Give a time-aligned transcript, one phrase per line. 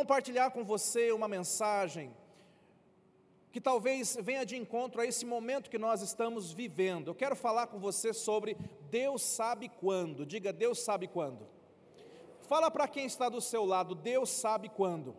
[0.00, 2.10] compartilhar com você uma mensagem
[3.52, 7.08] que talvez venha de encontro a esse momento que nós estamos vivendo.
[7.08, 8.56] Eu quero falar com você sobre
[8.88, 10.24] Deus sabe quando.
[10.24, 11.46] Diga, Deus sabe quando.
[12.48, 15.14] Fala para quem está do seu lado, Deus sabe quando.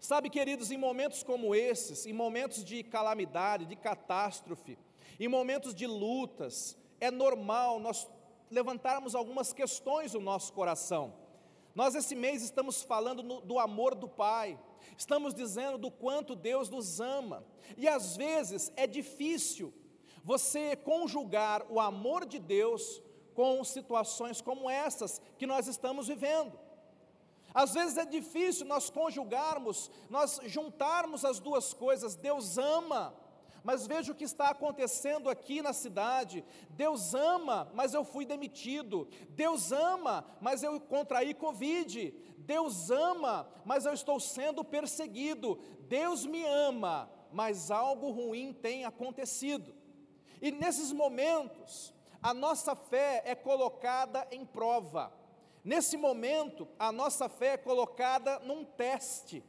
[0.00, 4.76] Sabe, queridos, em momentos como esses, em momentos de calamidade, de catástrofe,
[5.20, 8.08] em momentos de lutas, é normal nós
[8.50, 11.27] levantarmos algumas questões no nosso coração.
[11.78, 14.58] Nós, esse mês, estamos falando no, do amor do Pai,
[14.96, 17.44] estamos dizendo do quanto Deus nos ama,
[17.76, 19.72] e às vezes é difícil
[20.24, 23.00] você conjugar o amor de Deus
[23.32, 26.58] com situações como essas que nós estamos vivendo.
[27.54, 32.16] Às vezes é difícil nós conjugarmos, nós juntarmos as duas coisas.
[32.16, 33.14] Deus ama,
[33.68, 36.42] mas veja o que está acontecendo aqui na cidade.
[36.70, 39.06] Deus ama, mas eu fui demitido.
[39.28, 42.14] Deus ama, mas eu contraí Covid.
[42.38, 45.60] Deus ama, mas eu estou sendo perseguido.
[45.80, 49.74] Deus me ama, mas algo ruim tem acontecido.
[50.40, 55.12] E nesses momentos, a nossa fé é colocada em prova.
[55.62, 59.44] Nesse momento, a nossa fé é colocada num teste.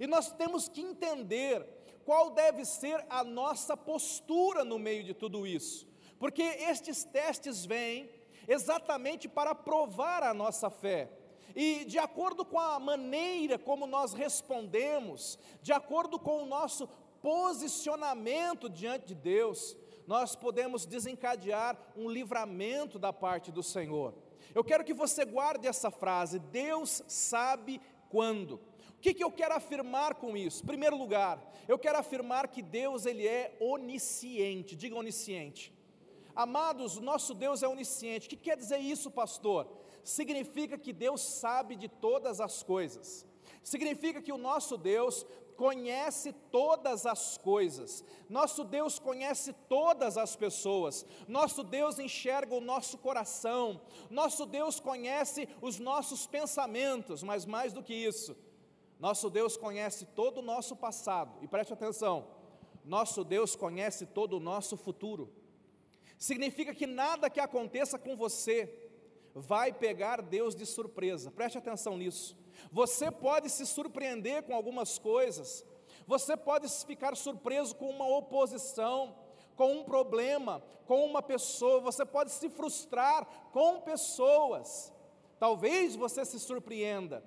[0.00, 1.77] E nós temos que entender
[2.08, 5.86] qual deve ser a nossa postura no meio de tudo isso.
[6.18, 8.08] Porque estes testes vêm
[8.48, 11.10] exatamente para provar a nossa fé.
[11.54, 16.88] E de acordo com a maneira como nós respondemos, de acordo com o nosso
[17.20, 24.14] posicionamento diante de Deus, nós podemos desencadear um livramento da parte do Senhor.
[24.54, 28.58] Eu quero que você guarde essa frase: Deus sabe quando.
[28.98, 30.64] O que, que eu quero afirmar com isso?
[30.64, 34.74] Primeiro lugar, eu quero afirmar que Deus ele é onisciente.
[34.74, 35.72] Diga onisciente.
[36.34, 38.26] Amados, nosso Deus é onisciente.
[38.26, 39.68] O que quer dizer isso, pastor?
[40.02, 43.24] Significa que Deus sabe de todas as coisas.
[43.62, 45.24] Significa que o nosso Deus
[45.56, 52.96] conhece todas as coisas, nosso Deus conhece todas as pessoas, nosso Deus enxerga o nosso
[52.96, 58.36] coração, nosso Deus conhece os nossos pensamentos, mas mais do que isso,
[58.98, 62.26] nosso Deus conhece todo o nosso passado, e preste atenção,
[62.84, 65.32] nosso Deus conhece todo o nosso futuro.
[66.18, 68.74] Significa que nada que aconteça com você
[69.34, 72.36] vai pegar Deus de surpresa, preste atenção nisso.
[72.72, 75.64] Você pode se surpreender com algumas coisas,
[76.06, 79.14] você pode ficar surpreso com uma oposição,
[79.54, 84.92] com um problema, com uma pessoa, você pode se frustrar com pessoas.
[85.38, 87.22] Talvez você se surpreenda,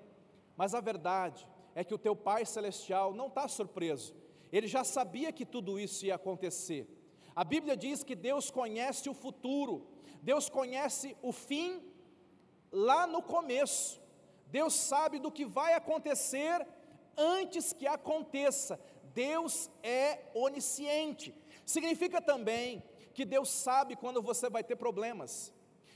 [0.58, 4.16] mas a verdade é que o teu Pai Celestial não está surpreso,
[4.52, 6.88] ele já sabia que tudo isso ia acontecer.
[7.36, 9.88] A Bíblia diz que Deus conhece o futuro,
[10.22, 11.82] Deus conhece o fim
[12.72, 14.02] lá no começo.
[14.48, 16.68] Deus sabe do que vai acontecer
[17.18, 18.80] antes que aconteça.
[19.14, 21.34] Deus é onisciente.
[21.66, 22.84] Significa também
[23.14, 25.54] que Deus sabe quando você vai ter problemas.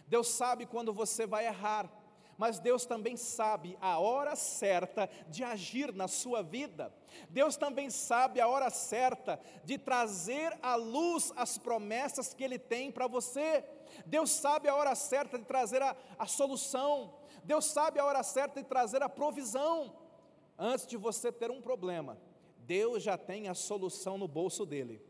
[0.08, 1.90] Deus sabe quando você vai errar.
[2.38, 6.94] Mas Deus também sabe a hora certa de agir na sua vida.
[7.30, 12.92] Deus também sabe a hora certa de trazer à luz as promessas que Ele tem
[12.92, 13.64] para você.
[14.06, 17.14] Deus sabe a hora certa de trazer a, a solução.
[17.44, 19.96] Deus sabe a hora certa de trazer a provisão.
[20.58, 22.18] Antes de você ter um problema,
[22.60, 25.02] Deus já tem a solução no bolso dele.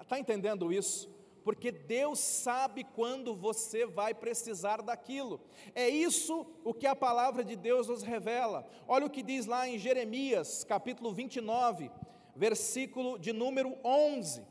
[0.00, 1.15] Está entendendo isso?
[1.46, 5.40] Porque Deus sabe quando você vai precisar daquilo.
[5.76, 8.68] É isso o que a palavra de Deus nos revela.
[8.88, 11.88] Olha o que diz lá em Jeremias, capítulo 29,
[12.34, 14.44] versículo de número 11.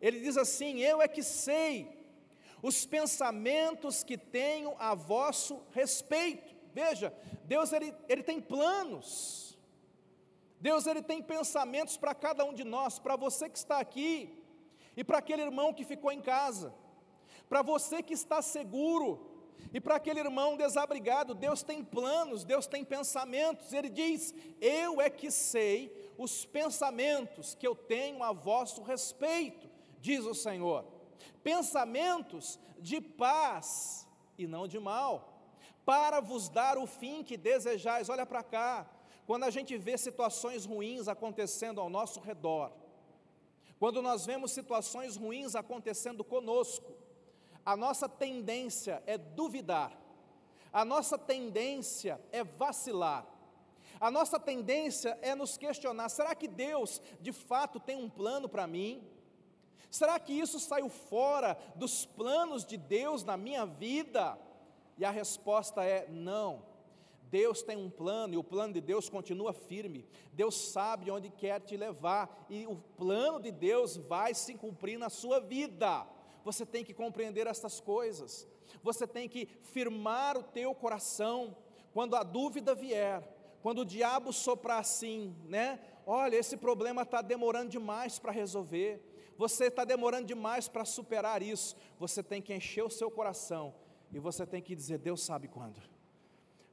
[0.00, 1.96] Ele diz assim: Eu é que sei
[2.60, 6.56] os pensamentos que tenho a vosso respeito.
[6.74, 7.14] Veja,
[7.44, 9.56] Deus ele, ele tem planos.
[10.60, 14.41] Deus ele tem pensamentos para cada um de nós, para você que está aqui
[14.96, 16.74] e para aquele irmão que ficou em casa,
[17.48, 19.28] para você que está seguro
[19.72, 23.72] e para aquele irmão desabrigado, Deus tem planos, Deus tem pensamentos.
[23.72, 30.24] Ele diz: Eu é que sei os pensamentos que eu tenho a vosso respeito, diz
[30.24, 30.84] o Senhor
[31.42, 35.40] pensamentos de paz e não de mal,
[35.84, 38.08] para vos dar o fim que desejais.
[38.08, 38.88] Olha para cá,
[39.26, 42.72] quando a gente vê situações ruins acontecendo ao nosso redor,
[43.82, 46.92] quando nós vemos situações ruins acontecendo conosco,
[47.66, 49.92] a nossa tendência é duvidar,
[50.72, 53.26] a nossa tendência é vacilar,
[53.98, 58.68] a nossa tendência é nos questionar: será que Deus de fato tem um plano para
[58.68, 59.02] mim?
[59.90, 64.38] Será que isso saiu fora dos planos de Deus na minha vida?
[64.96, 66.62] E a resposta é não.
[67.32, 70.06] Deus tem um plano e o plano de Deus continua firme.
[70.34, 75.08] Deus sabe onde quer te levar e o plano de Deus vai se cumprir na
[75.08, 76.06] sua vida.
[76.44, 78.46] Você tem que compreender essas coisas.
[78.82, 81.56] Você tem que firmar o teu coração
[81.94, 83.26] quando a dúvida vier,
[83.62, 85.80] quando o diabo soprar assim, né?
[86.04, 89.00] Olha, esse problema está demorando demais para resolver.
[89.38, 91.74] Você está demorando demais para superar isso.
[91.98, 93.74] Você tem que encher o seu coração
[94.12, 95.91] e você tem que dizer: Deus sabe quando.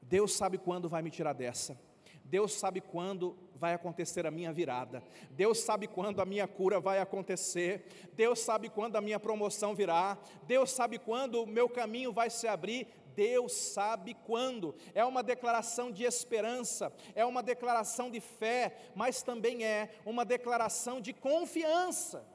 [0.09, 1.79] Deus sabe quando vai me tirar dessa.
[2.25, 5.03] Deus sabe quando vai acontecer a minha virada.
[5.29, 7.85] Deus sabe quando a minha cura vai acontecer.
[8.13, 10.17] Deus sabe quando a minha promoção virá.
[10.47, 12.87] Deus sabe quando o meu caminho vai se abrir.
[13.15, 14.73] Deus sabe quando.
[14.95, 20.99] É uma declaração de esperança, é uma declaração de fé, mas também é uma declaração
[20.99, 22.25] de confiança.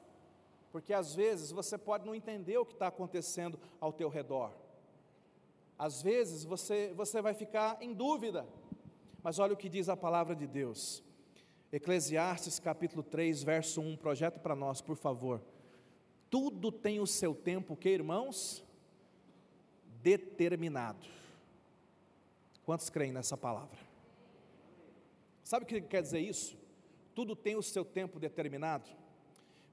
[0.71, 4.64] Porque às vezes você pode não entender o que está acontecendo ao teu redor.
[5.79, 8.47] Às vezes você, você vai ficar em dúvida.
[9.23, 11.03] Mas olha o que diz a palavra de Deus.
[11.73, 15.43] Eclesiastes capítulo 3, verso 1, projeto para nós, por favor.
[16.31, 18.65] Tudo tem o seu tempo, que irmãos?
[20.03, 21.07] Determinado.
[22.65, 23.79] Quantos creem nessa palavra?
[25.43, 26.57] Sabe o que quer dizer isso?
[27.15, 28.89] Tudo tem o seu tempo determinado.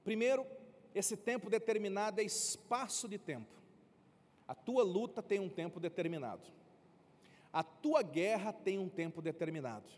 [0.04, 0.46] Primeiro,
[0.94, 3.61] esse tempo determinado é espaço de tempo.
[4.46, 6.46] A tua luta tem um tempo determinado.
[7.52, 9.88] A tua guerra tem um tempo determinado.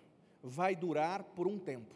[0.43, 1.95] Vai durar por um tempo.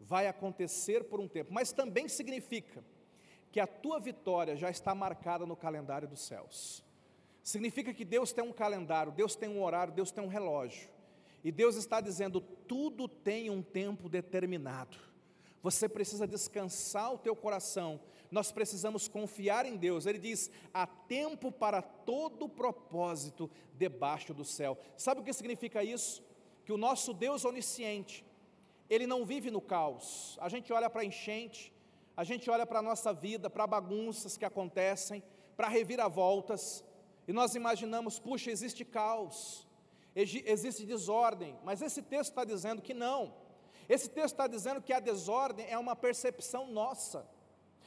[0.00, 1.52] Vai acontecer por um tempo.
[1.52, 2.84] Mas também significa
[3.50, 6.84] que a tua vitória já está marcada no calendário dos céus.
[7.42, 10.88] Significa que Deus tem um calendário, Deus tem um horário, Deus tem um relógio.
[11.42, 14.96] E Deus está dizendo: tudo tem um tempo determinado.
[15.62, 18.00] Você precisa descansar o teu coração
[18.32, 20.06] nós precisamos confiar em Deus.
[20.06, 24.78] Ele diz: há tempo para todo propósito debaixo do céu.
[24.96, 26.24] Sabe o que significa isso?
[26.64, 28.24] Que o nosso Deus onisciente,
[28.88, 30.38] ele não vive no caos.
[30.40, 31.72] A gente olha para a enchente,
[32.16, 35.22] a gente olha para a nossa vida, para bagunças que acontecem,
[35.54, 36.82] para reviravoltas,
[37.28, 39.66] e nós imaginamos, puxa, existe caos,
[40.14, 43.34] existe desordem, mas esse texto está dizendo que não.
[43.88, 47.28] Esse texto está dizendo que a desordem é uma percepção nossa.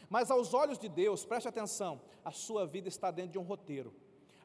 [0.09, 3.93] Mas aos olhos de Deus, preste atenção, a sua vida está dentro de um roteiro.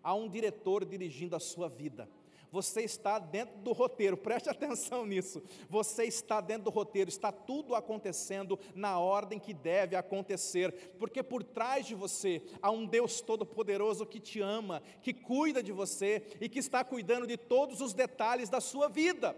[0.03, 2.09] Há um diretor dirigindo a sua vida.
[2.53, 5.43] Você está dentro do roteiro, preste atenção nisso.
[5.69, 11.43] Você está dentro do roteiro, está tudo acontecendo na ordem que deve acontecer, porque por
[11.43, 16.49] trás de você há um Deus Todo-Poderoso que te ama, que cuida de você e
[16.49, 19.37] que está cuidando de todos os detalhes da sua vida.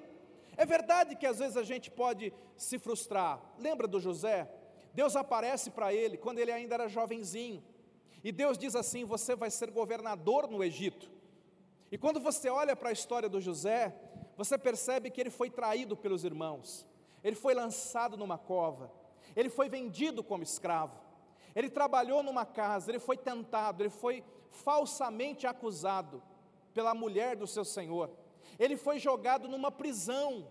[0.57, 3.41] É verdade que às vezes a gente pode se frustrar.
[3.59, 4.49] Lembra do José?
[4.95, 7.63] Deus aparece para ele quando ele ainda era jovenzinho.
[8.23, 11.11] E Deus diz assim: Você vai ser governador no Egito.
[11.91, 13.95] E quando você olha para a história do José,
[14.37, 16.87] você percebe que ele foi traído pelos irmãos,
[17.23, 18.91] ele foi lançado numa cova,
[19.37, 20.99] ele foi vendido como escravo,
[21.55, 26.23] ele trabalhou numa casa, ele foi tentado, ele foi falsamente acusado
[26.73, 28.11] pela mulher do seu senhor,
[28.59, 30.49] ele foi jogado numa prisão,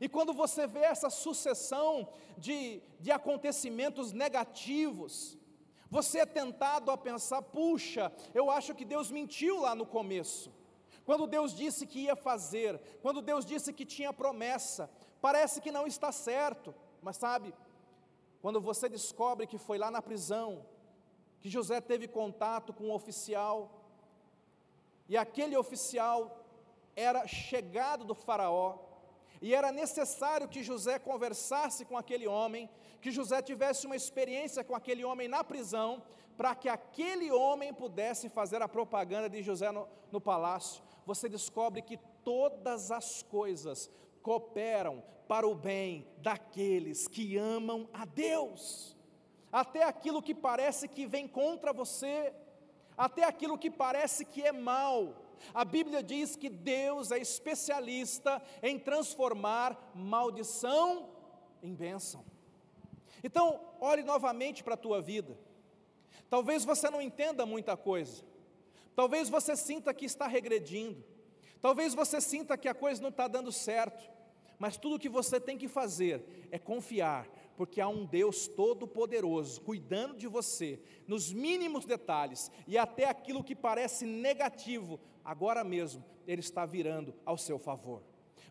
[0.00, 5.36] e quando você vê essa sucessão de, de acontecimentos negativos,
[5.90, 10.52] você é tentado a pensar: puxa, eu acho que Deus mentiu lá no começo.
[11.04, 14.90] Quando Deus disse que ia fazer, quando Deus disse que tinha promessa,
[15.20, 17.54] parece que não está certo, mas sabe,
[18.42, 20.66] quando você descobre que foi lá na prisão,
[21.40, 23.82] que José teve contato com um oficial,
[25.08, 26.44] e aquele oficial
[26.94, 28.87] era chegado do Faraó,
[29.40, 32.68] e era necessário que José conversasse com aquele homem,
[33.00, 36.02] que José tivesse uma experiência com aquele homem na prisão,
[36.36, 40.82] para que aquele homem pudesse fazer a propaganda de José no, no palácio.
[41.04, 43.90] Você descobre que todas as coisas
[44.22, 48.96] cooperam para o bem daqueles que amam a Deus.
[49.50, 52.32] Até aquilo que parece que vem contra você,
[52.96, 55.14] até aquilo que parece que é mal,
[55.54, 61.08] a Bíblia diz que Deus é especialista em transformar maldição
[61.62, 62.24] em bênção.
[63.22, 65.38] Então, olhe novamente para a tua vida.
[66.30, 68.24] Talvez você não entenda muita coisa.
[68.94, 71.04] Talvez você sinta que está regredindo.
[71.60, 74.08] Talvez você sinta que a coisa não está dando certo.
[74.58, 77.28] Mas tudo o que você tem que fazer é confiar
[77.58, 83.56] porque há um Deus todo-poderoso cuidando de você nos mínimos detalhes e até aquilo que
[83.56, 88.00] parece negativo, agora mesmo ele está virando ao seu favor.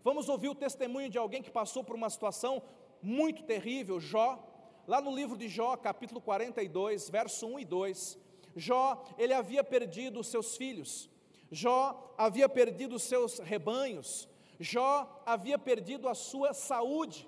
[0.03, 2.61] Vamos ouvir o testemunho de alguém que passou por uma situação
[3.01, 4.45] muito terrível, Jó,
[4.85, 8.19] lá no livro de Jó, capítulo 42, verso 1 e 2.
[8.57, 11.09] Jó, ele havia perdido os seus filhos.
[11.49, 14.27] Jó havia perdido os seus rebanhos,
[14.59, 17.25] Jó havia perdido a sua saúde.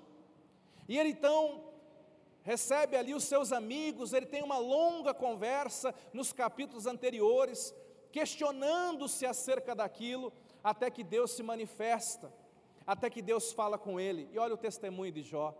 [0.86, 1.69] E ele então
[2.50, 7.72] recebe ali os seus amigos, ele tem uma longa conversa nos capítulos anteriores,
[8.10, 10.32] questionando-se acerca daquilo,
[10.64, 12.32] até que Deus se manifesta,
[12.84, 14.28] até que Deus fala com ele.
[14.32, 15.56] E olha o testemunho de Jó.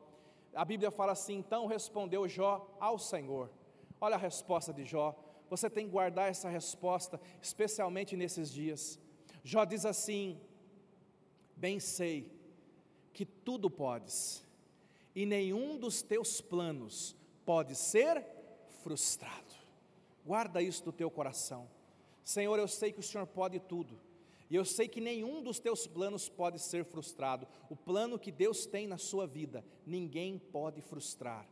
[0.53, 3.49] A Bíblia fala assim: então respondeu Jó ao Senhor.
[4.01, 5.15] Olha a resposta de Jó.
[5.49, 8.99] Você tem que guardar essa resposta, especialmente nesses dias.
[9.45, 10.41] Jó diz assim:
[11.55, 12.29] Bem sei
[13.13, 14.45] que tudo podes,
[15.15, 18.25] e nenhum dos teus planos pode ser
[18.83, 19.55] frustrado.
[20.25, 21.69] Guarda isso do teu coração.
[22.23, 23.99] Senhor, eu sei que o Senhor pode tudo.
[24.49, 27.47] E eu sei que nenhum dos teus planos pode ser frustrado.
[27.69, 31.49] O plano que Deus tem na sua vida, ninguém pode frustrar.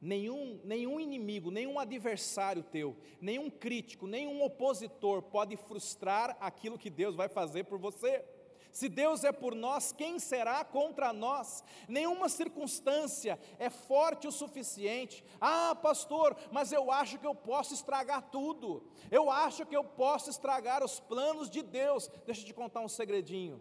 [0.00, 7.14] Nenhum, nenhum inimigo, nenhum adversário teu, nenhum crítico, nenhum opositor pode frustrar aquilo que Deus
[7.14, 8.24] vai fazer por você.
[8.72, 11.64] Se Deus é por nós, quem será contra nós?
[11.88, 15.24] Nenhuma circunstância é forte o suficiente.
[15.40, 18.84] Ah, pastor, mas eu acho que eu posso estragar tudo.
[19.10, 22.08] Eu acho que eu posso estragar os planos de Deus.
[22.24, 23.60] Deixa eu te contar um segredinho.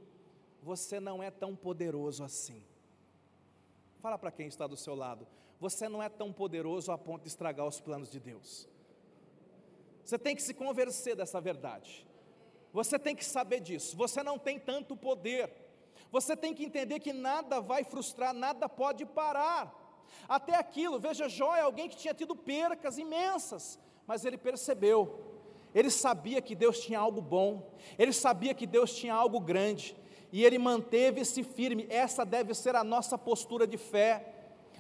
[0.62, 2.64] Você não é tão poderoso assim.
[4.00, 5.28] Fala para quem está do seu lado.
[5.60, 8.68] Você não é tão poderoso a ponto de estragar os planos de Deus.
[10.04, 12.08] Você tem que se convencer dessa verdade.
[12.72, 13.98] Você tem que saber disso.
[13.98, 15.52] Você não tem tanto poder.
[16.12, 19.76] Você tem que entender que nada vai frustrar, nada pode parar.
[20.28, 25.20] Até aquilo, veja, Jó é alguém que tinha tido percas imensas, mas ele percebeu,
[25.74, 29.96] ele sabia que Deus tinha algo bom, ele sabia que Deus tinha algo grande,
[30.32, 31.88] e ele manteve-se firme.
[31.90, 34.39] Essa deve ser a nossa postura de fé.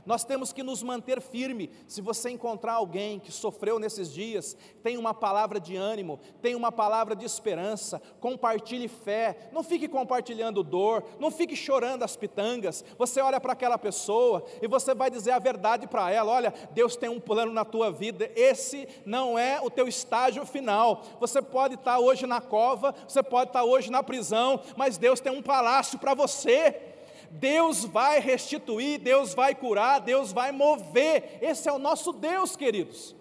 [0.10, 1.70] Nós temos que nos manter firme.
[1.86, 6.72] Se você encontrar alguém que sofreu nesses dias, tem uma palavra de ânimo, tem uma
[6.72, 9.52] palavra de esperança, compartilhe fé.
[9.52, 12.84] Não fique compartilhando dor, não fique chorando as pitangas.
[12.98, 16.96] Você olha para aquela pessoa e você vai dizer a verdade para ela: olha, Deus
[16.96, 18.32] tem um plano na tua vida.
[18.36, 21.04] Esse não é o teu estágio final.
[21.20, 25.32] Você pode estar hoje na cova, você pode estar hoje na prisão, mas Deus tem
[25.32, 26.89] um palácio para você.
[27.32, 31.40] Deus vai restituir, Deus vai curar, Deus vai mover.
[31.42, 33.16] Esse é o nosso Deus, queridos.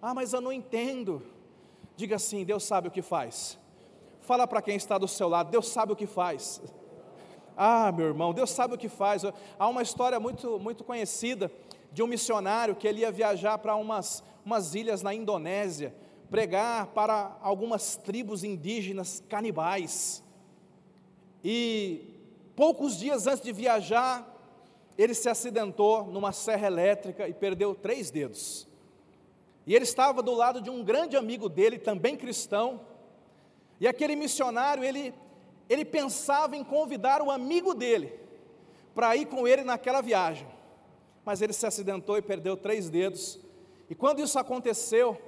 [0.00, 1.22] Ah, mas eu não entendo.
[1.96, 3.58] Diga assim: Deus sabe o que faz.
[4.20, 6.60] Fala para quem está do seu lado: Deus sabe o que faz.
[7.56, 9.22] Ah, meu irmão, Deus sabe o que faz.
[9.58, 11.50] Há uma história muito, muito conhecida
[11.92, 15.94] de um missionário que ele ia viajar para umas, umas ilhas na Indonésia,
[16.30, 20.24] pregar para algumas tribos indígenas canibais.
[21.44, 22.11] E
[22.62, 24.24] Poucos dias antes de viajar,
[24.96, 28.68] ele se acidentou numa serra elétrica e perdeu três dedos.
[29.66, 32.80] E ele estava do lado de um grande amigo dele, também cristão,
[33.80, 35.12] e aquele missionário, ele,
[35.68, 38.12] ele pensava em convidar o amigo dele
[38.94, 40.46] para ir com ele naquela viagem.
[41.24, 43.40] Mas ele se acidentou e perdeu três dedos.
[43.90, 45.20] E quando isso aconteceu,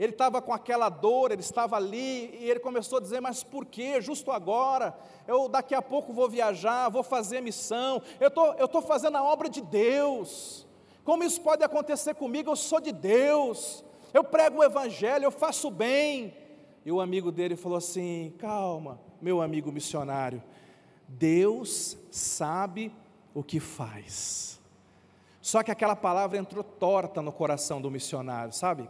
[0.00, 3.66] ele estava com aquela dor, ele estava ali, e ele começou a dizer: Mas por
[3.66, 4.98] que justo agora?
[5.28, 9.22] Eu daqui a pouco vou viajar, vou fazer missão, eu estou eu tô fazendo a
[9.22, 10.66] obra de Deus.
[11.04, 12.50] Como isso pode acontecer comigo?
[12.50, 16.34] Eu sou de Deus, eu prego o Evangelho, eu faço bem.
[16.82, 20.42] E o amigo dele falou assim: Calma, meu amigo missionário,
[21.06, 22.90] Deus sabe
[23.34, 24.58] o que faz.
[25.42, 28.88] Só que aquela palavra entrou torta no coração do missionário, sabe?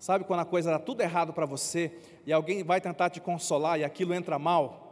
[0.00, 1.92] Sabe quando a coisa dá tudo errado para você
[2.26, 4.88] e alguém vai tentar te consolar e aquilo entra mal?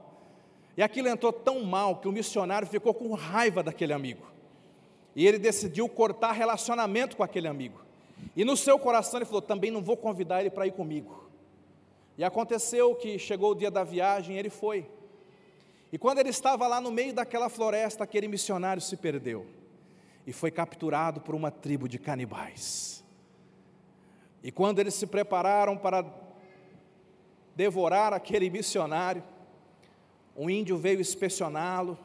[0.76, 4.26] E aquilo entrou tão mal que o missionário ficou com raiva daquele amigo.
[5.16, 7.80] E ele decidiu cortar relacionamento com aquele amigo.
[8.36, 11.26] E no seu coração ele falou: também não vou convidar ele para ir comigo.
[12.18, 14.86] E aconteceu que chegou o dia da viagem, ele foi.
[15.90, 19.46] E quando ele estava lá no meio daquela floresta, aquele missionário se perdeu
[20.26, 22.97] e foi capturado por uma tribo de canibais.
[24.42, 26.04] E quando eles se prepararam para
[27.56, 29.22] devorar aquele missionário,
[30.36, 31.98] um índio veio inspecioná-lo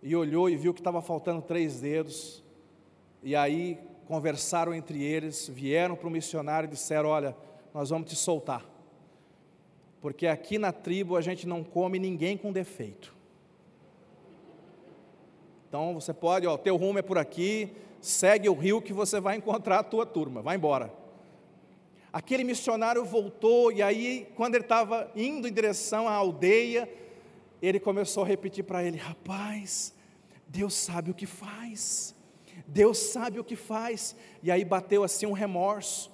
[0.00, 2.44] e olhou e viu que estava faltando três dedos.
[3.22, 7.36] E aí conversaram entre eles, vieram para o missionário e disseram: Olha,
[7.72, 8.64] nós vamos te soltar,
[10.00, 13.12] porque aqui na tribo a gente não come ninguém com defeito.
[15.68, 19.36] Então você pode, ó, teu rumo é por aqui, segue o rio que você vai
[19.36, 20.92] encontrar a tua turma, vai embora.
[22.14, 26.88] Aquele missionário voltou, e aí, quando ele estava indo em direção à aldeia,
[27.60, 29.92] ele começou a repetir para ele: Rapaz,
[30.46, 32.14] Deus sabe o que faz,
[32.68, 34.14] Deus sabe o que faz.
[34.44, 36.08] E aí bateu assim um remorso.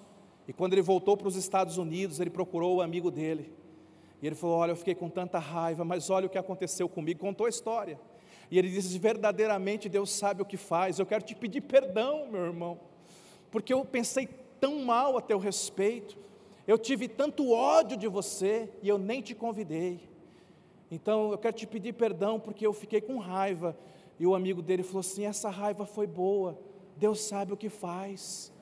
[0.48, 3.52] E quando ele voltou para os Estados Unidos, ele procurou o amigo dele.
[4.22, 7.20] E ele falou: Olha, eu fiquei com tanta raiva, mas olha o que aconteceu comigo.
[7.20, 8.00] Contou a história.
[8.50, 10.98] E ele disse: Verdadeiramente Deus sabe o que faz.
[10.98, 12.80] Eu quero te pedir perdão, meu irmão,
[13.50, 16.18] porque eu pensei tão mal a teu respeito.
[16.66, 20.08] Eu tive tanto ódio de você e eu nem te convidei.
[20.90, 23.76] Então eu quero te pedir perdão porque eu fiquei com raiva.
[24.18, 26.58] E o amigo dele falou assim: Essa raiva foi boa.
[26.96, 28.52] Deus sabe o que faz.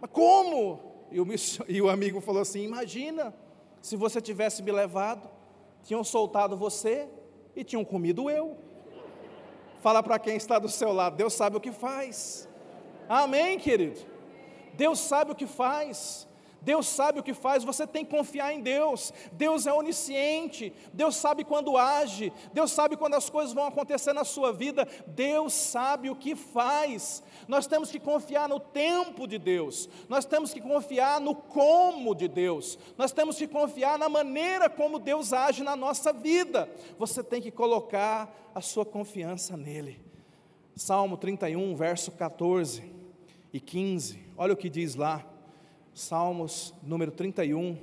[0.00, 0.78] Mas como?
[1.10, 1.26] E o,
[1.68, 3.34] e o amigo falou assim: Imagina
[3.80, 5.28] se você tivesse me levado,
[5.82, 7.08] tinham soltado você
[7.56, 8.56] e tinham comido eu.
[9.80, 12.46] Fala para quem está do seu lado, Deus sabe o que faz.
[13.08, 14.00] Amém, querido?
[14.74, 16.28] Deus sabe o que faz.
[16.62, 19.12] Deus sabe o que faz, você tem que confiar em Deus.
[19.32, 24.24] Deus é onisciente, Deus sabe quando age, Deus sabe quando as coisas vão acontecer na
[24.24, 27.22] sua vida, Deus sabe o que faz.
[27.48, 32.28] Nós temos que confiar no tempo de Deus, nós temos que confiar no como de
[32.28, 36.68] Deus, nós temos que confiar na maneira como Deus age na nossa vida.
[36.98, 40.00] Você tem que colocar a sua confiança nele.
[40.76, 42.90] Salmo 31, verso 14
[43.52, 45.22] e 15, olha o que diz lá.
[45.92, 47.76] Salmos número 31,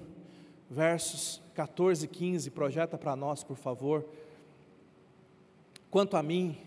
[0.68, 4.04] versos 14 e 15, projeta para nós, por favor.
[5.92, 6.58] Quanto a mim,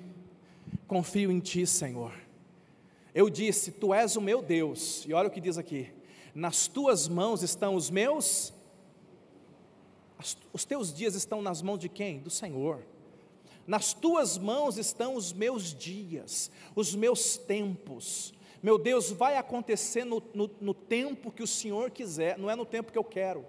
[0.86, 2.12] confio em Ti, Senhor.
[3.12, 5.92] Eu disse: Tu és o meu Deus, e olha o que diz aqui:
[6.32, 8.52] Nas Tuas mãos estão os meus,
[10.52, 12.20] os Teus dias estão nas mãos de quem?
[12.20, 12.86] Do Senhor.
[13.66, 18.32] Nas Tuas mãos estão os meus dias, os meus tempos
[18.62, 22.66] meu Deus, vai acontecer no, no, no, tempo que o Senhor quiser, não é no
[22.66, 23.44] tempo que eu quero.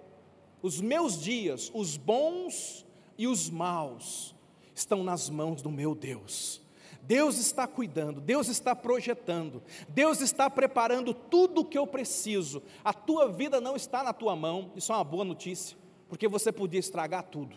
[0.62, 2.86] Os meus dias, os bons
[3.18, 4.34] e os maus,
[4.74, 6.62] estão nas mãos do meu Deus.
[7.02, 12.62] Deus está cuidando, Deus está projetando, Deus está preparando tudo o que eu preciso.
[12.84, 15.76] A tua vida não está na tua mão, isso é uma boa notícia,
[16.08, 17.56] porque você podia estragar tudo.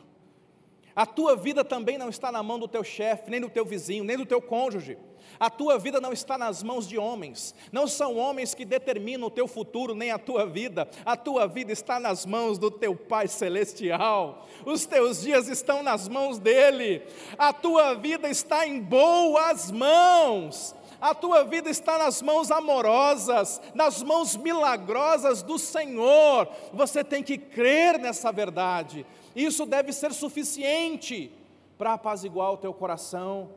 [0.96, 4.04] A tua vida também não está na mão do teu chefe, nem do teu vizinho,
[4.04, 4.98] nem do teu cônjuge.
[5.38, 9.32] A tua vida não está nas mãos de homens, não são homens que determinam o
[9.32, 10.88] teu futuro, nem a tua vida.
[11.06, 16.08] A tua vida está nas mãos do teu Pai Celestial, os teus dias estão nas
[16.08, 17.04] mãos dEle,
[17.38, 20.74] a tua vida está em boas mãos.
[21.02, 26.48] A tua vida está nas mãos amorosas, nas mãos milagrosas do Senhor.
[26.74, 29.06] Você tem que crer nessa verdade.
[29.36, 31.32] Isso deve ser suficiente
[31.78, 33.50] para apaziguar o teu coração.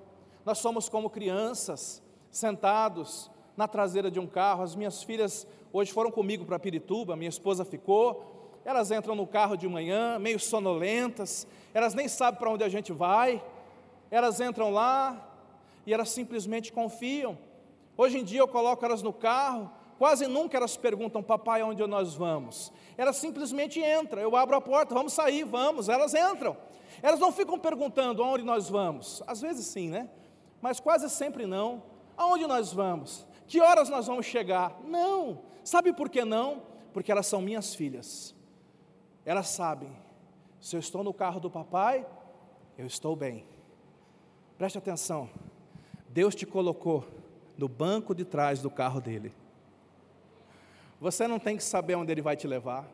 [0.45, 4.63] Nós somos como crianças, sentados na traseira de um carro.
[4.63, 8.61] As minhas filhas hoje foram comigo para Pirituba, minha esposa ficou.
[8.65, 12.93] Elas entram no carro de manhã, meio sonolentas, elas nem sabem para onde a gente
[12.93, 13.43] vai.
[14.11, 15.29] Elas entram lá
[15.87, 17.39] e elas simplesmente confiam.
[17.97, 22.15] Hoje em dia eu coloco elas no carro, Quase nunca elas perguntam, papai, onde nós
[22.15, 22.73] vamos?
[22.97, 26.57] Elas simplesmente entram, eu abro a porta, vamos sair, vamos, elas entram.
[27.03, 29.23] Elas não ficam perguntando aonde nós vamos.
[29.27, 30.09] Às vezes sim, né?
[30.63, 31.83] Mas quase sempre não.
[32.17, 33.27] Aonde nós vamos?
[33.47, 34.79] Que horas nós vamos chegar?
[34.85, 35.41] Não.
[35.65, 36.63] Sabe por que não?
[36.93, 38.35] Porque elas são minhas filhas.
[39.25, 39.91] Elas sabem.
[40.61, 42.07] Se eu estou no carro do papai,
[42.77, 43.45] eu estou bem.
[44.57, 45.29] Preste atenção.
[46.09, 47.05] Deus te colocou
[47.57, 49.33] no banco de trás do carro dele.
[51.01, 52.89] Você não tem que saber onde ele vai te levar.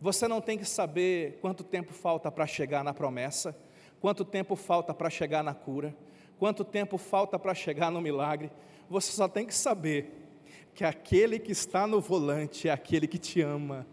[0.00, 3.56] Você não tem que saber quanto tempo falta para chegar na promessa,
[4.00, 5.94] quanto tempo falta para chegar na cura,
[6.38, 8.50] quanto tempo falta para chegar no milagre.
[8.88, 10.20] Você só tem que saber
[10.74, 13.86] que aquele que está no volante é aquele que te ama,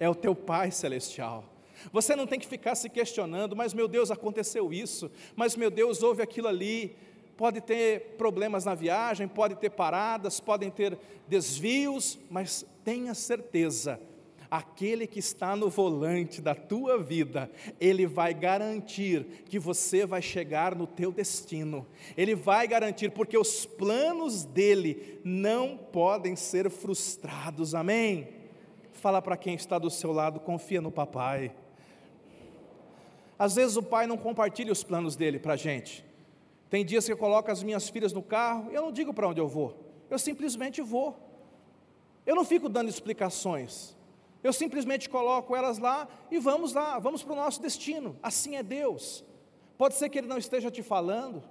[0.00, 1.44] é o teu Pai celestial.
[1.92, 6.02] Você não tem que ficar se questionando, mas meu Deus, aconteceu isso, mas meu Deus,
[6.02, 6.96] houve aquilo ali,
[7.38, 10.98] pode ter problemas na viagem, pode ter paradas, podem ter
[11.28, 14.00] desvios, mas tenha certeza,
[14.50, 17.48] aquele que está no volante da tua vida,
[17.80, 21.86] ele vai garantir que você vai chegar no teu destino.
[22.16, 27.72] Ele vai garantir porque os planos dele não podem ser frustrados.
[27.72, 28.30] Amém.
[28.90, 31.54] Fala para quem está do seu lado, confia no papai.
[33.38, 36.07] Às vezes o pai não compartilha os planos dele para a gente.
[36.70, 39.40] Tem dias que eu coloco as minhas filhas no carro, eu não digo para onde
[39.40, 39.76] eu vou,
[40.10, 41.16] eu simplesmente vou.
[42.26, 43.96] Eu não fico dando explicações,
[44.42, 48.16] eu simplesmente coloco elas lá e vamos lá, vamos para o nosso destino.
[48.22, 49.24] Assim é Deus.
[49.78, 51.42] Pode ser que Ele não esteja te falando,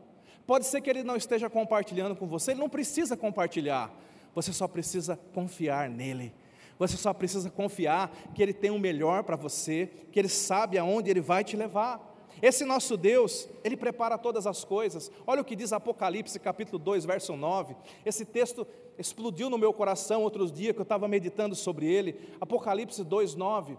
[0.46, 3.92] pode ser que Ele não esteja compartilhando com você, Ele não precisa compartilhar,
[4.36, 6.34] você só precisa confiar nele.
[6.80, 11.10] Você só precisa confiar que Ele tem o melhor para você, que Ele sabe aonde
[11.10, 12.16] Ele vai te levar.
[12.42, 15.12] Esse nosso Deus, Ele prepara todas as coisas.
[15.26, 17.76] Olha o que diz Apocalipse capítulo 2, verso 9.
[18.06, 18.66] Esse texto
[18.98, 22.20] explodiu no meu coração outros dias que eu estava meditando sobre ele.
[22.40, 23.78] Apocalipse 2, 9.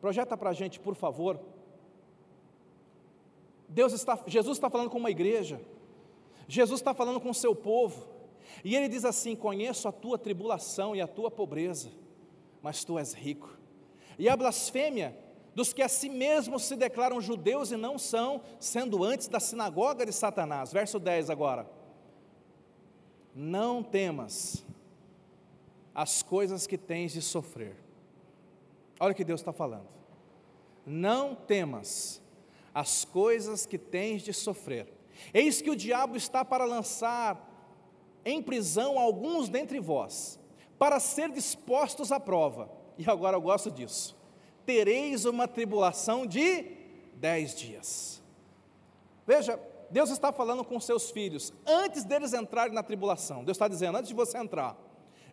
[0.00, 1.40] Projeta para a gente, por favor.
[3.68, 5.60] Deus está, Jesus está falando com uma igreja.
[6.46, 8.08] Jesus está falando com o seu povo.
[8.64, 11.90] E ele diz assim: Conheço a tua tribulação e a tua pobreza,
[12.62, 13.56] mas tu és rico.
[14.18, 15.16] E a blasfêmia
[15.58, 20.06] dos que a si mesmos se declaram judeus e não são, sendo antes da sinagoga
[20.06, 20.72] de Satanás.
[20.72, 21.68] Verso 10 agora.
[23.34, 24.64] Não temas
[25.92, 27.74] as coisas que tens de sofrer.
[29.00, 29.88] Olha o que Deus está falando.
[30.86, 32.22] Não temas
[32.72, 34.86] as coisas que tens de sofrer.
[35.34, 37.50] Eis que o diabo está para lançar
[38.24, 40.38] em prisão alguns dentre vós,
[40.78, 42.70] para ser dispostos à prova.
[42.96, 44.17] E agora eu gosto disso
[44.68, 46.62] tereis uma tribulação de
[47.14, 48.22] dez dias.
[49.26, 49.58] Veja,
[49.90, 53.42] Deus está falando com seus filhos, antes deles entrarem na tribulação.
[53.42, 54.76] Deus está dizendo, antes de você entrar,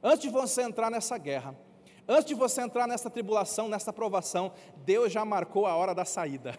[0.02, 1.54] antes de você entrar nessa guerra,
[2.08, 4.54] antes de você entrar nessa tribulação, nessa provação,
[4.86, 6.58] Deus já marcou a hora da saída.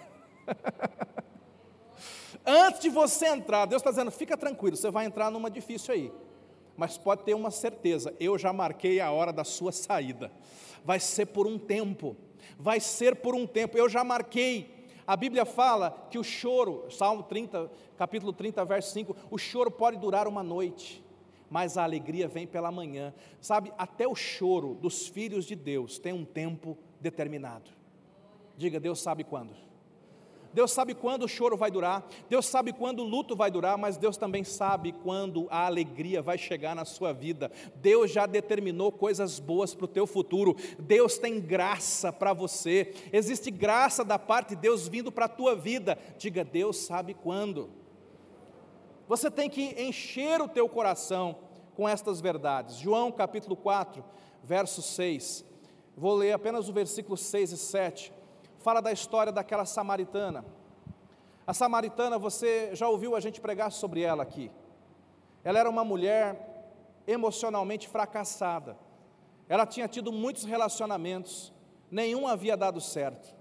[2.45, 6.13] antes de você entrar, Deus está dizendo, fica tranquilo, você vai entrar numa difícil aí.
[6.77, 10.31] Mas pode ter uma certeza, eu já marquei a hora da sua saída.
[10.85, 12.15] Vai ser por um tempo
[12.59, 13.77] vai ser por um tempo.
[13.77, 14.75] Eu já marquei.
[15.07, 19.99] A Bíblia fala que o choro, Salmo 30, capítulo 30, verso 5, o choro pode
[19.99, 21.05] durar uma noite,
[21.49, 23.15] mas a alegria vem pela manhã.
[23.41, 27.71] Sabe, até o choro dos filhos de Deus tem um tempo determinado.
[28.57, 29.66] Diga, Deus sabe quando.
[30.57, 33.99] Deus sabe quando o choro vai durar, Deus sabe quando o luto vai durar, mas
[33.99, 37.53] Deus também sabe quando a alegria vai chegar na sua vida.
[37.75, 40.57] Deus já determinou coisas boas para o teu futuro.
[40.79, 42.95] Deus tem graça para você.
[43.13, 45.99] Existe graça da parte de Deus vindo para a tua vida.
[46.17, 47.69] Diga, Deus sabe quando.
[49.07, 51.37] Você tem que encher o teu coração
[51.75, 52.79] com estas verdades.
[52.79, 54.03] João capítulo 4,
[54.43, 55.45] verso 6.
[55.95, 58.16] Vou ler apenas o versículo 6 e 7
[58.67, 60.45] fala da história daquela samaritana.
[61.47, 64.51] A samaritana, você já ouviu a gente pregar sobre ela aqui.
[65.45, 66.75] Ela era uma mulher
[67.07, 68.77] emocionalmente fracassada.
[69.49, 71.53] Ela tinha tido muitos relacionamentos,
[71.89, 73.37] nenhum havia dado certo.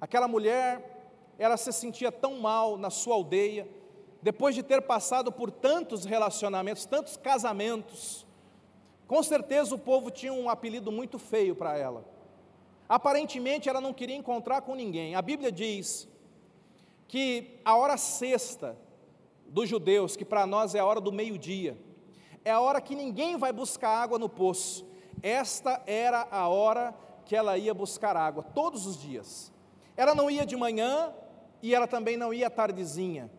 [0.00, 3.68] Aquela mulher, ela se sentia tão mal na sua aldeia,
[4.22, 8.26] depois de ter passado por tantos relacionamentos, tantos casamentos.
[9.06, 12.19] Com certeza o povo tinha um apelido muito feio para ela.
[12.90, 15.14] Aparentemente ela não queria encontrar com ninguém.
[15.14, 16.08] A Bíblia diz
[17.06, 18.76] que a hora sexta
[19.46, 21.78] dos judeus, que para nós é a hora do meio-dia,
[22.44, 24.84] é a hora que ninguém vai buscar água no poço.
[25.22, 26.92] Esta era a hora
[27.24, 29.52] que ela ia buscar água, todos os dias.
[29.96, 31.14] Ela não ia de manhã
[31.62, 33.30] e ela também não ia tardezinha,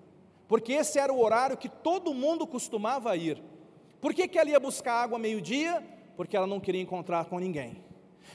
[0.48, 3.44] porque esse era o horário que todo mundo costumava ir.
[4.00, 5.86] Por que, que ela ia buscar água meio-dia?
[6.16, 7.91] Porque ela não queria encontrar com ninguém.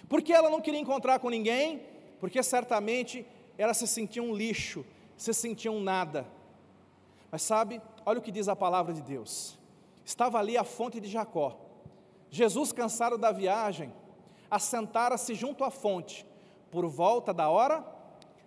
[0.09, 1.83] Por que ela não queria encontrar com ninguém?
[2.21, 3.27] Porque certamente
[3.59, 4.85] ela se sentia um lixo,
[5.17, 6.27] se sentia um nada.
[7.31, 9.59] Mas sabe, olha o que diz a palavra de Deus.
[10.05, 11.59] Estava ali a fonte de Jacó.
[12.31, 13.93] Jesus, cansado da viagem,
[14.51, 16.27] assentara-se junto à fonte,
[16.71, 17.85] por volta da hora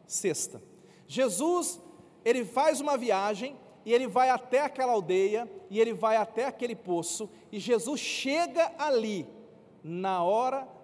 [0.06, 0.62] sexta.
[1.08, 1.80] Jesus,
[2.24, 6.76] ele faz uma viagem e ele vai até aquela aldeia e ele vai até aquele
[6.76, 9.28] poço e Jesus chega ali
[9.84, 10.79] na hora sexta.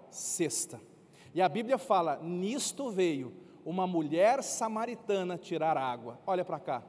[1.34, 3.34] E a Bíblia fala: nisto veio
[3.66, 6.20] uma mulher samaritana tirar água.
[6.26, 6.84] Olha para cá,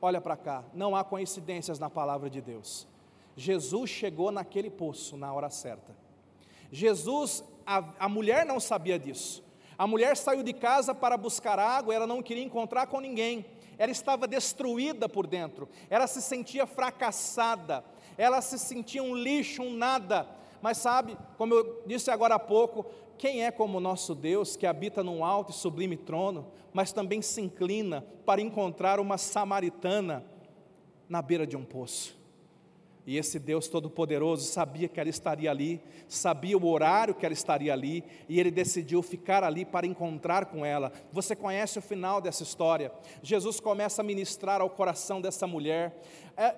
[0.00, 0.64] olha para cá.
[0.72, 2.88] Não há coincidências na palavra de Deus.
[3.36, 5.94] Jesus chegou naquele poço na hora certa.
[6.70, 9.44] Jesus, a, a mulher não sabia disso.
[9.76, 13.44] A mulher saiu de casa para buscar água, ela não queria encontrar com ninguém.
[13.76, 15.68] Ela estava destruída por dentro.
[15.90, 17.84] Ela se sentia fracassada.
[18.16, 20.28] Ela se sentia um lixo, um nada
[20.64, 22.86] mas sabe, como eu disse agora há pouco,
[23.18, 27.42] quem é como nosso Deus que habita num alto e sublime trono, mas também se
[27.42, 30.24] inclina para encontrar uma samaritana
[31.06, 32.16] na beira de um poço?
[33.06, 37.70] E esse Deus Todo-Poderoso sabia que ela estaria ali, sabia o horário que ela estaria
[37.70, 40.90] ali, e ele decidiu ficar ali para encontrar com ela.
[41.12, 42.90] Você conhece o final dessa história?
[43.22, 46.00] Jesus começa a ministrar ao coração dessa mulher,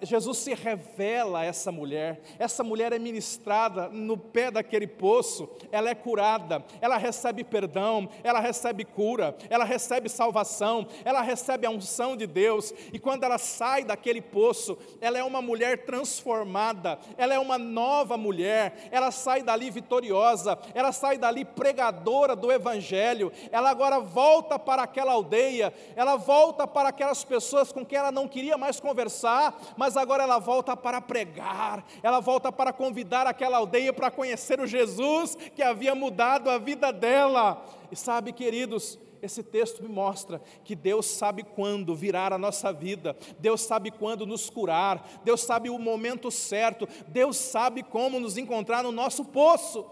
[0.03, 5.91] Jesus se revela a essa mulher, essa mulher é ministrada no pé daquele poço, ela
[5.91, 12.17] é curada, ela recebe perdão, ela recebe cura, ela recebe salvação, ela recebe a unção
[12.17, 17.35] de Deus, e quando ela sai daquele poço, ela é uma mulher transformada transformada, ela
[17.35, 23.71] é uma nova mulher, ela sai dali vitoriosa, ela sai dali pregadora do Evangelho, ela
[23.71, 28.57] agora volta para aquela aldeia, ela volta para aquelas pessoas com quem ela não queria
[28.57, 34.11] mais conversar, mas agora ela volta para pregar, ela volta para convidar aquela aldeia para
[34.11, 37.65] conhecer o Jesus que havia mudado a vida dela.
[37.91, 43.17] E sabe, queridos, esse texto me mostra que Deus sabe quando virar a nossa vida,
[43.39, 48.83] Deus sabe quando nos curar, Deus sabe o momento certo, Deus sabe como nos encontrar
[48.83, 49.87] no nosso poço.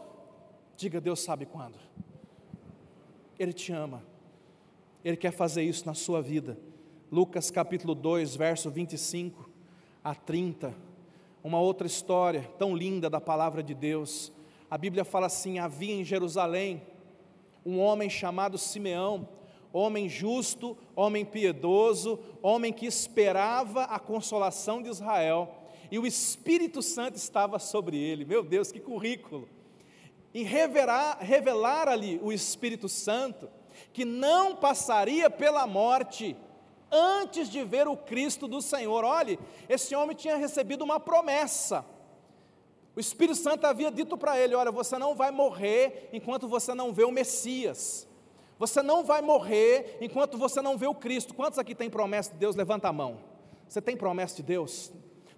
[0.77, 1.79] Diga, Deus sabe quando.
[3.39, 4.05] Ele te ama,
[5.05, 6.59] Ele quer fazer isso na sua vida.
[7.11, 9.54] Lucas capítulo 2, verso 25
[10.05, 10.75] a 30,
[11.43, 14.31] uma outra história tão linda da palavra de Deus.
[14.71, 16.83] A Bíblia fala assim: havia em Jerusalém
[17.65, 19.27] um homem chamado Simeão,
[19.73, 25.55] homem justo, homem piedoso, homem que esperava a consolação de Israel,
[25.91, 28.27] e o Espírito Santo estava sobre ele.
[28.27, 29.49] Meu Deus, que currículo!
[30.35, 33.49] E revelar, revelar ali o Espírito Santo,
[33.93, 36.37] que não passaria pela morte
[36.95, 39.05] antes de ver o Cristo do Senhor.
[39.05, 41.85] Olhe, esse homem tinha recebido uma promessa.
[42.95, 46.93] O Espírito Santo havia dito para ele: Olha, você não vai morrer enquanto você não
[46.93, 48.09] vê o Messias.
[48.57, 51.35] Você não vai morrer enquanto você não vê o Cristo.
[51.35, 52.55] Quantos aqui têm promessa de Deus?
[52.55, 53.19] Levanta a mão.
[53.69, 54.93] Você tem promessa de Deus?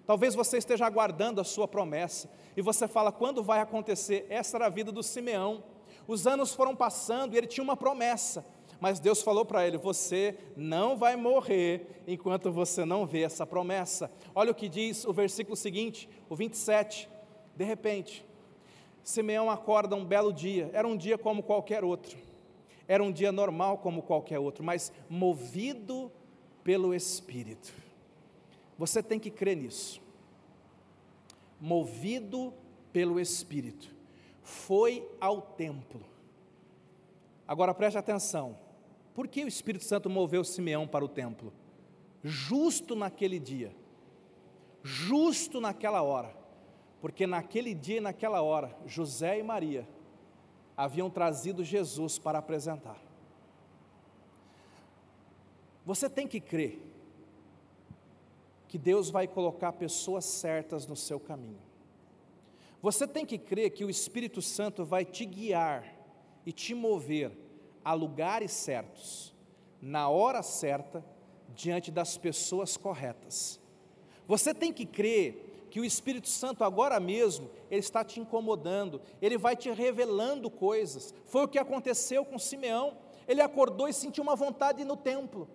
[0.05, 4.27] Talvez você esteja aguardando a sua promessa e você fala: quando vai acontecer?
[4.29, 5.63] Essa era a vida do Simeão.
[6.07, 8.45] Os anos foram passando e ele tinha uma promessa,
[8.79, 14.11] mas Deus falou para ele: você não vai morrer enquanto você não vê essa promessa.
[14.35, 17.09] Olha o que diz o versículo seguinte, o 27.
[17.55, 18.25] De repente,
[19.03, 22.17] Simeão acorda um belo dia, era um dia como qualquer outro,
[22.87, 26.11] era um dia normal como qualquer outro, mas movido
[26.63, 27.73] pelo Espírito.
[28.77, 30.01] Você tem que crer nisso.
[31.59, 32.53] Movido
[32.93, 33.95] pelo Espírito,
[34.43, 36.05] foi ao templo.
[37.47, 38.57] Agora preste atenção:
[39.17, 41.51] por que o Espírito Santo moveu Simeão para o templo?
[42.23, 43.75] Justo naquele dia,
[44.81, 46.37] justo naquela hora
[47.01, 49.87] porque naquele dia e naquela hora, José e Maria
[50.75, 53.01] haviam trazido Jesus para apresentar.
[55.85, 56.81] Você tem que crer
[58.67, 61.61] que Deus vai colocar pessoas certas no seu caminho.
[62.81, 65.95] Você tem que crer que o Espírito Santo vai te guiar
[66.45, 67.31] e te mover
[67.87, 69.33] a lugares certos,
[69.81, 71.05] na hora certa,
[71.55, 73.61] diante das pessoas corretas.
[74.27, 79.37] Você tem que crer que o Espírito Santo agora mesmo, ele está te incomodando, ele
[79.37, 81.15] vai te revelando coisas.
[81.27, 82.97] Foi o que aconteceu com Simeão.
[83.25, 85.47] Ele acordou e sentiu uma vontade no templo.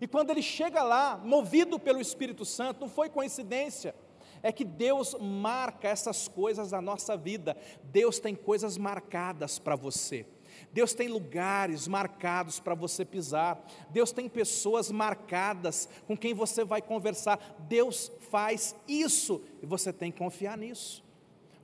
[0.00, 3.96] E quando ele chega lá, movido pelo Espírito Santo, não foi coincidência,
[4.44, 7.56] é que Deus marca essas coisas na nossa vida.
[7.82, 10.24] Deus tem coisas marcadas para você.
[10.72, 16.80] Deus tem lugares marcados para você pisar, Deus tem pessoas marcadas com quem você vai
[16.80, 17.38] conversar.
[17.68, 21.04] Deus faz isso e você tem que confiar nisso.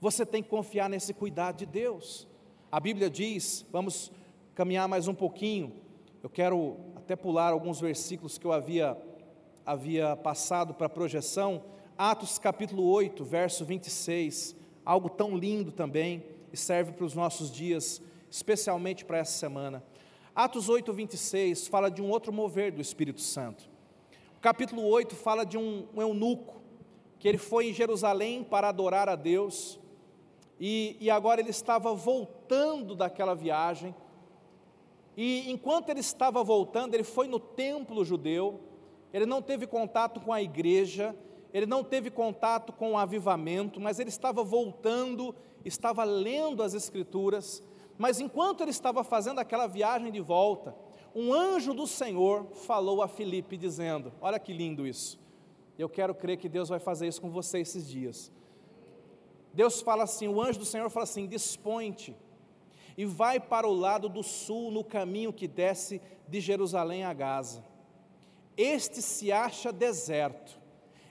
[0.00, 2.26] Você tem que confiar nesse cuidado de Deus.
[2.70, 4.10] A Bíblia diz, vamos
[4.54, 5.72] caminhar mais um pouquinho.
[6.22, 8.96] Eu quero até pular alguns versículos que eu havia
[9.66, 11.64] havia passado para projeção.
[11.98, 18.00] Atos capítulo 8, verso 26, algo tão lindo também e serve para os nossos dias
[18.36, 19.82] especialmente para essa semana.
[20.34, 23.66] Atos 8, 26 fala de um outro mover do Espírito Santo.
[24.36, 26.60] O capítulo 8 fala de um, um eunuco,
[27.18, 29.80] que ele foi em Jerusalém para adorar a Deus,
[30.60, 33.94] e, e agora ele estava voltando daquela viagem,
[35.16, 38.60] e enquanto ele estava voltando, ele foi no templo judeu,
[39.14, 41.16] ele não teve contato com a igreja,
[41.54, 47.62] ele não teve contato com o avivamento, mas ele estava voltando, estava lendo as Escrituras,
[47.98, 50.74] mas enquanto ele estava fazendo aquela viagem de volta,
[51.14, 55.18] um anjo do Senhor falou a Filipe, dizendo: Olha que lindo isso.
[55.78, 58.30] Eu quero crer que Deus vai fazer isso com você esses dias.
[59.52, 62.14] Deus fala assim: o anjo do Senhor fala assim: dispõe-te
[62.96, 67.64] e vai para o lado do sul, no caminho que desce de Jerusalém a Gaza.
[68.56, 70.60] Este se acha deserto.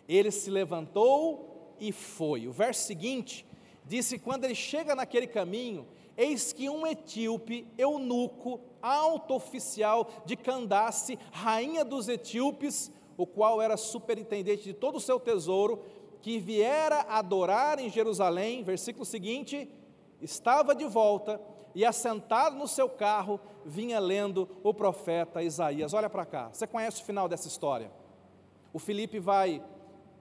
[0.07, 2.47] Ele se levantou e foi.
[2.47, 3.45] O verso seguinte
[3.85, 11.19] disse: quando ele chega naquele caminho, Eis que um etíope, eunuco, alto oficial de Candace,
[11.31, 15.83] rainha dos etíopes, o qual era superintendente de todo o seu tesouro,
[16.21, 19.69] que viera adorar em Jerusalém, versículo seguinte,
[20.21, 21.39] estava de volta
[21.73, 25.93] e assentado no seu carro, vinha lendo o profeta Isaías.
[25.93, 27.91] Olha para cá, você conhece o final dessa história?
[28.71, 29.61] O Felipe vai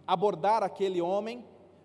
[0.07, 1.45] abordar aquele homem,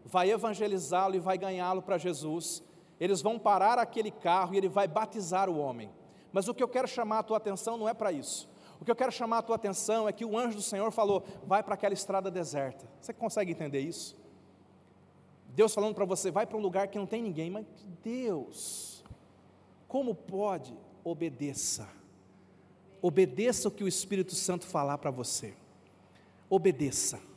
[0.10, 2.64] vai evangelizá-lo e vai ganhá-lo para Jesus.
[3.00, 5.90] Eles vão parar aquele carro e ele vai batizar o homem.
[6.34, 8.50] Mas o que eu quero chamar a tua atenção não é para isso.
[8.82, 11.24] O que eu quero chamar a tua atenção é que o anjo do Senhor falou:
[11.46, 12.90] vai para aquela estrada deserta.
[13.00, 14.18] Você consegue entender isso?
[15.50, 17.66] Deus falando para você, vai para um lugar que não tem ninguém, mas
[18.04, 19.04] Deus,
[19.88, 20.74] como pode?
[21.04, 21.88] Obedeça.
[23.02, 25.54] Obedeça o que o Espírito Santo falar para você.
[26.50, 27.29] Obedeça.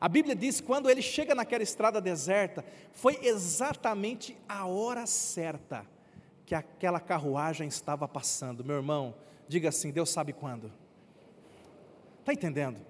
[0.00, 5.86] A Bíblia diz que quando ele chega naquela estrada deserta, foi exatamente a hora certa
[6.44, 8.64] que aquela carruagem estava passando.
[8.64, 9.14] Meu irmão,
[9.48, 10.70] diga assim: Deus sabe quando.
[12.20, 12.80] Está entendendo?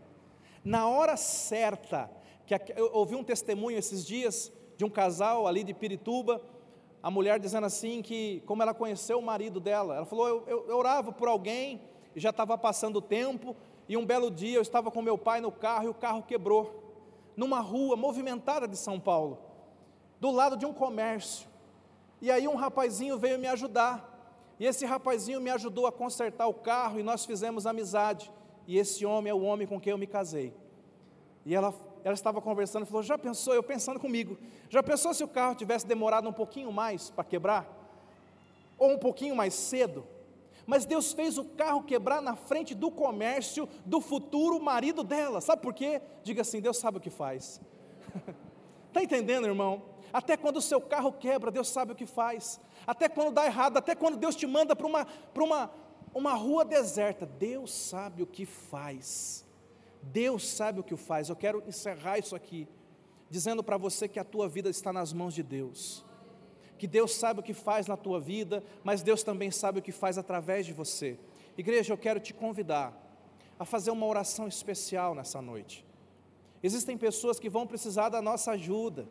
[0.64, 2.10] Na hora certa,
[2.46, 6.40] que eu ouvi um testemunho esses dias de um casal ali de Pirituba,
[7.02, 10.68] a mulher dizendo assim que, como ela conheceu o marido dela, ela falou: Eu, eu,
[10.68, 11.82] eu orava por alguém,
[12.16, 13.54] já estava passando o tempo,
[13.88, 16.83] e um belo dia eu estava com meu pai no carro e o carro quebrou,
[17.36, 19.38] numa rua movimentada de São Paulo,
[20.20, 21.48] do lado de um comércio.
[22.20, 24.12] E aí um rapazinho veio me ajudar.
[24.58, 28.30] E esse rapazinho me ajudou a consertar o carro e nós fizemos amizade.
[28.66, 30.54] E esse homem é o homem com quem eu me casei.
[31.44, 33.54] E ela, ela estava conversando e falou: Já pensou?
[33.54, 34.38] Eu pensando comigo,
[34.70, 37.68] já pensou se o carro tivesse demorado um pouquinho mais para quebrar?
[38.78, 40.06] Ou um pouquinho mais cedo?
[40.66, 45.40] Mas Deus fez o carro quebrar na frente do comércio do futuro marido dela.
[45.40, 46.00] Sabe por quê?
[46.22, 47.60] Diga assim: Deus sabe o que faz.
[48.88, 49.82] Está entendendo, irmão?
[50.12, 52.60] Até quando o seu carro quebra, Deus sabe o que faz.
[52.86, 55.70] Até quando dá errado, até quando Deus te manda para uma, uma,
[56.14, 59.44] uma rua deserta, Deus sabe o que faz.
[60.00, 61.28] Deus sabe o que faz.
[61.28, 62.68] Eu quero encerrar isso aqui,
[63.28, 66.03] dizendo para você que a tua vida está nas mãos de Deus
[66.84, 69.90] que Deus sabe o que faz na tua vida, mas Deus também sabe o que
[69.90, 71.18] faz através de você.
[71.56, 72.92] Igreja, eu quero te convidar
[73.58, 75.82] a fazer uma oração especial nessa noite.
[76.62, 79.08] Existem pessoas que vão precisar da nossa ajuda,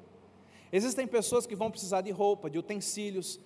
[0.71, 3.39] existem pessoas que vão precisar de roupa, de utensílios,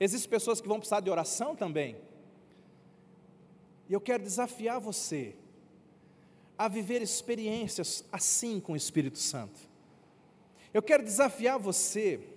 [0.00, 1.98] existem pessoas que vão precisar de oração também.
[3.90, 5.36] E eu quero desafiar você
[6.56, 9.60] a viver experiências assim com o Espírito Santo.
[10.72, 12.35] Eu quero desafiar você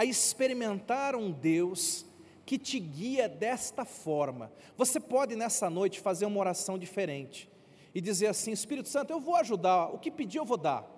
[0.00, 2.06] a experimentar um Deus
[2.46, 4.50] que te guia desta forma.
[4.74, 7.50] Você pode nessa noite fazer uma oração diferente
[7.94, 10.88] e dizer assim: Espírito Santo, eu vou ajudar, o que pedir eu vou dar,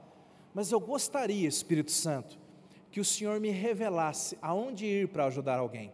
[0.54, 2.38] mas eu gostaria, Espírito Santo,
[2.92, 5.92] que o Senhor me revelasse aonde ir para ajudar alguém,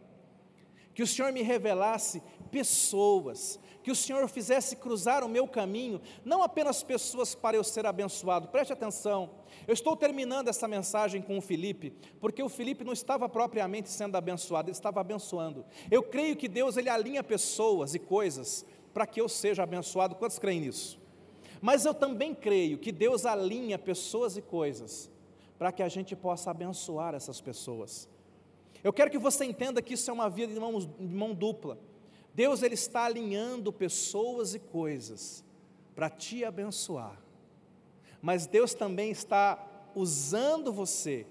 [0.98, 6.42] que o Senhor me revelasse pessoas, que o Senhor fizesse cruzar o meu caminho, não
[6.42, 9.30] apenas pessoas para eu ser abençoado, preste atenção,
[9.68, 14.16] eu estou terminando essa mensagem com o Felipe, porque o Felipe não estava propriamente sendo
[14.16, 15.64] abençoado, ele estava abençoando.
[15.88, 20.16] Eu creio que Deus ele alinha pessoas e coisas para que eu seja abençoado.
[20.16, 21.00] Quantos creem nisso?
[21.60, 25.08] Mas eu também creio que Deus alinha pessoas e coisas
[25.56, 28.08] para que a gente possa abençoar essas pessoas.
[28.82, 31.78] Eu quero que você entenda que isso é uma via de mão, de mão dupla.
[32.34, 35.44] Deus ele está alinhando pessoas e coisas
[35.94, 37.20] para te abençoar.
[38.22, 41.26] Mas Deus também está usando você,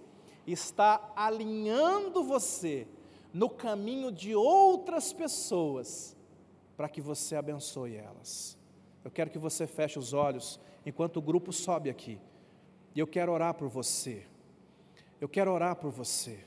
[0.46, 2.88] está alinhando você
[3.34, 6.16] no caminho de outras pessoas
[6.76, 8.58] para que você abençoe elas.
[9.04, 12.20] Eu quero que você feche os olhos enquanto o grupo sobe aqui.
[12.94, 14.26] E eu quero orar por você.
[15.20, 16.44] Eu quero orar por você.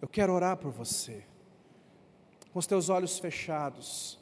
[0.00, 1.24] Eu quero orar por você
[2.52, 4.18] com os teus olhos fechados.